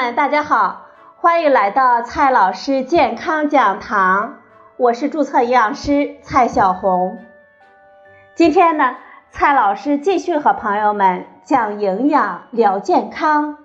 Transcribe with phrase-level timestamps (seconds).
[0.00, 0.86] 大家好，
[1.18, 4.38] 欢迎来到蔡老师健康讲堂，
[4.78, 7.18] 我是注册营养师蔡小红。
[8.34, 8.96] 今天呢，
[9.30, 13.58] 蔡老师继续和朋友们讲营养聊健康。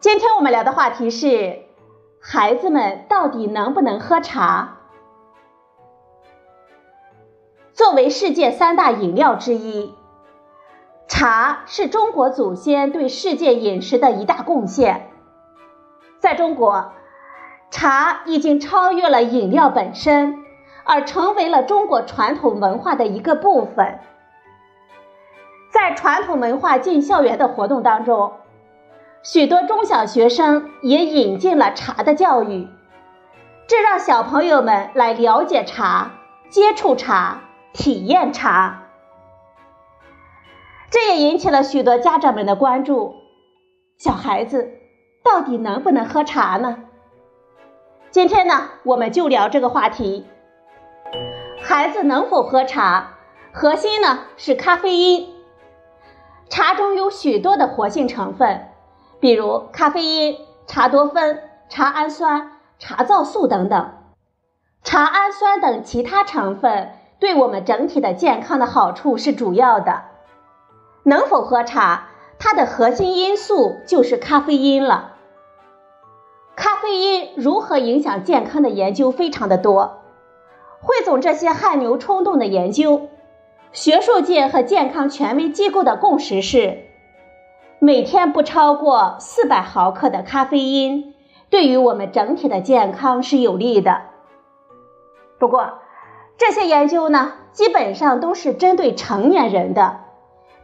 [0.00, 1.60] 今天我们聊的话题是：
[2.20, 4.78] 孩子们到底能不能喝茶？
[7.72, 9.95] 作为世界三大饮料之一。
[11.18, 15.08] 茶是中国祖先对世界饮食的一大贡献。
[16.18, 16.92] 在中国，
[17.70, 20.44] 茶已经超越了饮料本身，
[20.84, 23.98] 而成为了中国传统文化的一个部分。
[25.72, 28.34] 在传统文化进校园的活动当中，
[29.22, 32.68] 许多中小学生也引进了茶的教育，
[33.66, 36.10] 这让小朋友们来了解茶、
[36.50, 37.40] 接触茶、
[37.72, 38.82] 体验茶。
[40.90, 43.14] 这也引起了许多家长们的关注。
[43.98, 44.70] 小孩子
[45.24, 46.84] 到底能不能喝茶呢？
[48.10, 50.26] 今天呢，我们就聊这个话题。
[51.62, 53.14] 孩子能否喝茶？
[53.52, 55.28] 核心呢是咖啡因。
[56.48, 58.68] 茶中有许多的活性成分，
[59.18, 63.92] 比如咖啡因、茶多酚、茶氨酸、茶皂素等等。
[64.84, 70.04] 茶氨酸等其他成分对我们整体的健康的好处是主要的。
[71.08, 72.08] 能否喝茶？
[72.36, 75.12] 它的核心因素就是咖啡因了。
[76.56, 80.00] 咖啡因如何影响健康的研究非常的多。
[80.80, 83.08] 汇总这些汗牛充栋的研究，
[83.70, 86.88] 学术界和健康权威机构的共识是：
[87.78, 91.14] 每天不超过四百毫克的咖啡因，
[91.50, 94.02] 对于我们整体的健康是有利的。
[95.38, 95.74] 不过，
[96.36, 100.00] 这些研究呢，基本上都是针对成年人的。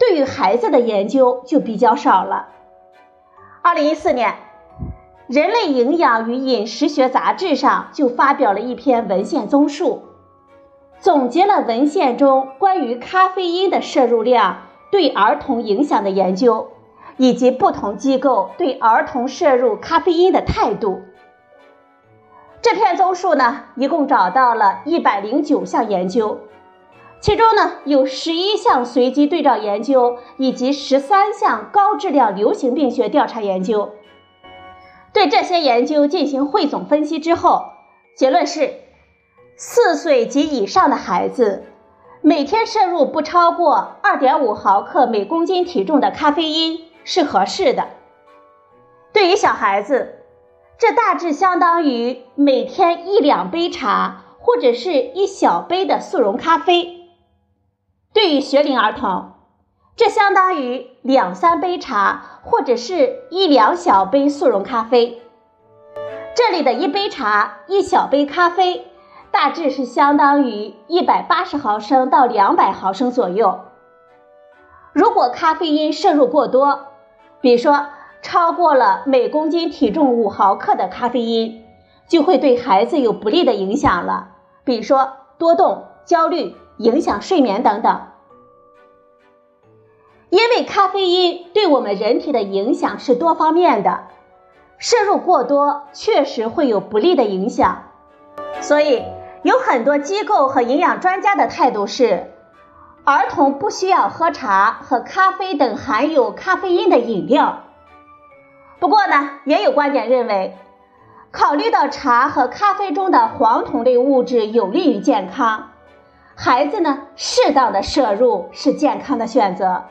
[0.00, 2.48] 对于孩子的研究就比较少了。
[3.60, 4.30] 二零一四年，
[5.28, 10.02] 《人类营养与饮食学杂志》上就发表了一篇文献综述，
[10.98, 16.70] 总结了文献中关于咖啡因的摄入量对儿童影响的研究，
[17.18, 21.02] 以及不同机构对儿童摄入咖啡因的态度。
[22.62, 26.38] 这篇综述呢，一共找到了一百零九项研究。
[27.20, 33.90] 其中呢，有十一项随机对照研究，以及十三项高质量流行病学调查研究。
[35.12, 37.66] 对这些研究进行汇总分析之后，
[38.16, 38.72] 结论是：
[39.54, 41.64] 四岁及以上的孩子
[42.22, 47.88] 每天摄入不超过二点五毫克每公斤体重的咖啡因是合适的。
[49.12, 50.20] 对于小孩子，
[50.78, 56.96] 这大致相当于每天一两杯茶，或者是一小杯的速溶咖啡。
[58.12, 59.34] 对于学龄儿童，
[59.94, 65.22] 这相当于两三杯茶或者是一两小杯速溶咖啡。
[66.34, 68.88] 这里的一杯茶、一小杯咖啡，
[69.30, 73.60] 大致是相当于一百八十毫升到两百毫升左右。
[74.92, 76.86] 如果咖啡因摄入过多，
[77.40, 77.86] 比如说
[78.22, 81.62] 超过了每公斤体重五毫克的咖啡因，
[82.08, 84.30] 就会对孩子有不利的影响了，
[84.64, 86.56] 比如说多动、焦虑。
[86.80, 88.00] 影响睡眠等等，
[90.30, 94.04] 因为咖啡因对我们人体的影响是多方面的，
[94.78, 97.82] 摄入过多确实会有不利的影响，
[98.62, 99.04] 所以
[99.42, 102.32] 有很多机构和营养专家的态度是，
[103.04, 107.64] 儿童不需要喝茶和咖啡等含有咖啡因的饮料。
[108.78, 110.56] 不过呢，也有观点认为，
[111.30, 115.69] 考虑到茶和咖啡中的黄酮类物质有利于健康。
[116.42, 119.82] 孩子呢，适当的摄入是健康的选择。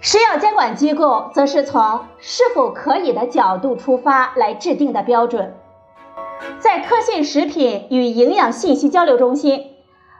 [0.00, 5.54] 食药监管机构则是从是否可以的角度出发来制定的标准。
[6.60, 9.74] 在科信食品与营养信息交流中心、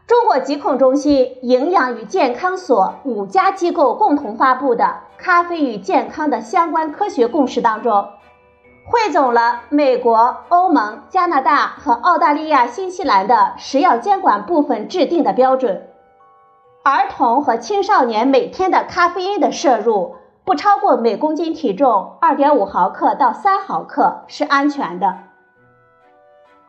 [0.07, 4.85] 中国疾控中心营养与健康所五家机构共同发布的
[5.17, 8.07] 《咖啡与健康的相关科学共识》当中。
[8.89, 15.89] 汇总了美国、欧盟、加拿大和澳大利亚、新西兰的食药监管部分制定的标准：
[16.85, 25.19] 儿童和青少年每天的咖啡因的摄入不超过每公斤体重二点五毫克到三毫克是安全的。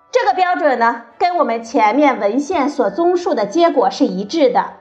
[0.10, 4.74] 这个标准呢，跟我们前面文献所综述的结果是一致的。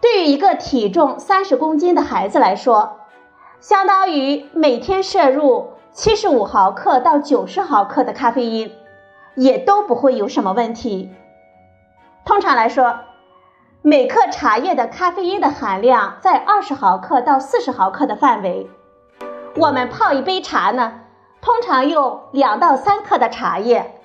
[0.00, 3.00] 对于一个体重三十公斤的孩子来说，
[3.60, 5.75] 相当于每天摄入。
[5.96, 8.70] 七十五毫克到九十毫克的咖啡因，
[9.34, 11.10] 也都不会有什么问题。
[12.22, 12.98] 通常来说，
[13.80, 18.68] 每克茶叶的咖啡因的含量在二十毫克到四十毫克的范围。
[19.56, 21.00] 我们泡一杯茶呢，
[21.40, 23.98] 通常用两到三克的茶叶，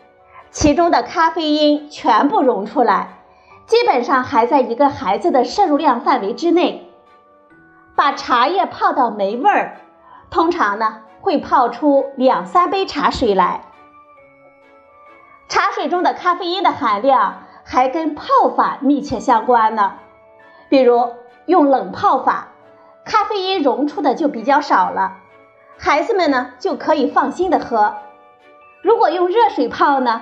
[0.49, 3.17] 其中的咖啡因全部溶出来，
[3.65, 6.89] 基本上还在一个孩子的摄入量范围之内。
[7.97, 9.75] 把茶叶泡到没味儿，
[10.29, 13.61] 通常呢会泡出两三杯茶水来。
[15.47, 19.93] 茶水中的咖啡因的含量还跟泡法密切相关呢。
[20.69, 21.13] 比如
[21.45, 22.49] 用冷泡法，
[23.05, 25.17] 咖啡因溶出的就比较少了，
[25.77, 27.95] 孩子们呢就可以放心的喝。
[28.81, 30.21] 如果用热水泡呢，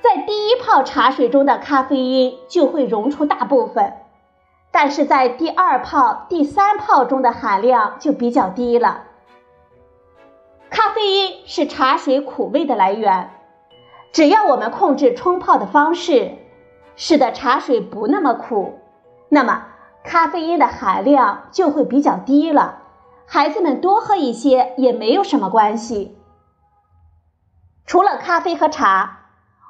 [0.00, 3.94] 在第一泡茶水中的咖啡因就会溶出大部分。
[4.70, 9.04] 但是在第二泡、第三泡中的含量就比较低了。
[10.88, 13.28] 咖啡因是茶水苦味的来源，
[14.10, 16.32] 只要我们控制冲泡的方式，
[16.96, 18.78] 使得茶水不那么苦，
[19.28, 19.66] 那么
[20.02, 22.84] 咖啡因的含量就会比较低了。
[23.26, 26.16] 孩子们多喝一些也没有什么关系。
[27.84, 29.26] 除了咖啡和茶，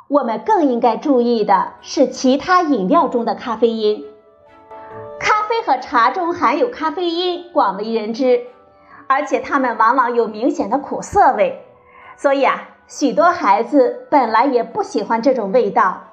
[0.06, 4.04] 我们更应该注意的是其他饮料中的咖啡因。
[5.18, 8.46] 咖啡和茶中含有咖啡因广为人知，
[9.08, 11.64] 而且它们往往有明显的苦涩味，
[12.16, 16.04] 所以啊，许多孩子本来也不喜欢这种味道，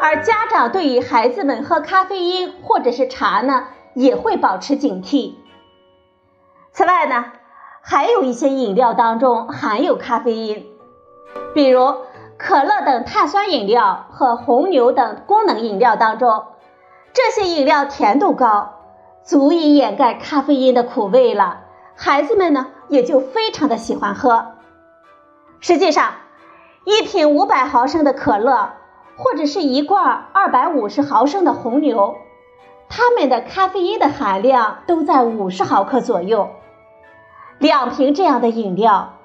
[0.00, 5.34] 而家长对于孩子们喝咖啡因或者是茶呢，也会保持警惕。
[6.72, 7.26] 此外呢，
[7.82, 10.66] 还有一些饮料当中含有咖啡因，
[11.52, 11.96] 比如
[12.38, 16.44] 可乐等碳酸饮料和红牛等功能饮料当中，
[17.12, 18.76] 这些饮料甜度高。
[19.22, 21.64] 足以掩盖咖啡因的苦味了，
[22.02, 24.52] 孩子们呢也就非常的喜欢喝。
[25.60, 26.12] 实际上，
[26.86, 28.70] 一瓶五百毫升的可乐，
[29.18, 32.16] 或者是一罐二百五十毫升的红牛，
[32.88, 36.48] 它们的咖啡因的含量都在五十毫克左右。
[37.58, 39.18] 两瓶这样的饮料，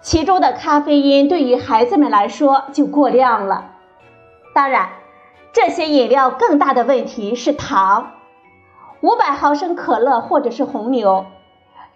[0.00, 3.72] 其中的咖啡因对于孩子们来说就过量了。
[4.54, 4.90] 当然，
[5.52, 8.12] 这些饮料更大的问题是糖。
[9.00, 11.26] 五百毫升可乐或者是红牛，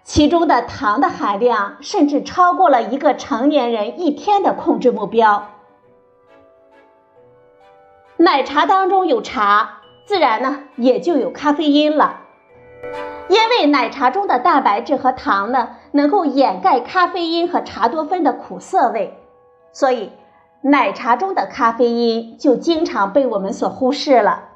[0.05, 5.49] 其中的糖的含量甚至超过了一个成年人一天的控制目标。
[8.17, 12.21] 奶茶当中有茶，自然呢也就有咖啡因了。
[13.27, 19.17] 因为奶茶中的蛋白质和糖呢能够掩盖咖啡因和茶多酚的苦涩味，
[19.73, 20.11] 所以
[20.61, 24.49] 奶茶中的咖啡因就经常被我们所忽视了。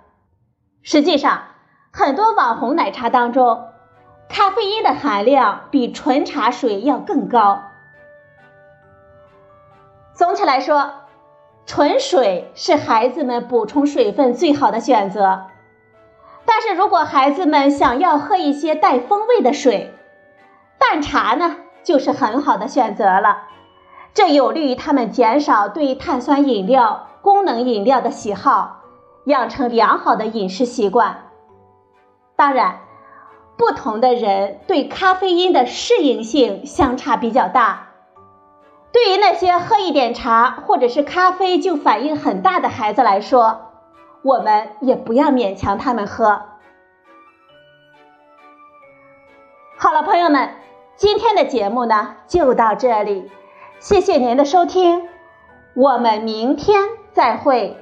[0.84, 1.42] 实际上，
[1.92, 3.63] 很多网红奶茶当中，
[4.30, 7.64] 咖啡因的含量比纯茶水要更高。
[10.14, 10.92] 总体来说，
[11.66, 15.48] 纯水是孩子们补充水分最好的选择。
[16.46, 19.94] 但是如果孩子们想要喝一些带风味的水，
[20.78, 23.48] 淡茶呢就是很好的选择了。
[24.14, 28.82] 这有利于他们减少对碳酸饮料、功能饮料的喜好，
[29.25, 31.25] 养成良好的饮食习惯。
[32.36, 32.80] 当然，
[33.60, 37.90] 不同的人对咖啡因的适应性相差比较大。
[38.94, 43.74] 对于那些喝一点茶或者是咖啡就反应很大的孩子来说，
[44.24, 46.42] 我们也不要勉强他们喝。
[49.78, 50.51] 好了，朋友们，
[50.96, 53.30] 今天的节目呢就到这里，
[53.80, 55.10] 谢谢您的收听，
[55.75, 57.78] 我们明天再会。